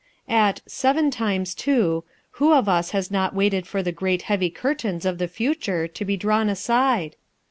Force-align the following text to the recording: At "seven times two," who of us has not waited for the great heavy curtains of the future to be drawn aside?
At 0.27 0.61
"seven 0.65 1.11
times 1.11 1.53
two," 1.53 2.03
who 2.41 2.53
of 2.53 2.67
us 2.67 2.89
has 2.89 3.11
not 3.11 3.35
waited 3.35 3.67
for 3.67 3.83
the 3.83 3.91
great 3.91 4.23
heavy 4.23 4.49
curtains 4.49 5.05
of 5.05 5.19
the 5.19 5.27
future 5.27 5.87
to 5.87 6.03
be 6.03 6.17
drawn 6.17 6.49
aside? 6.49 7.15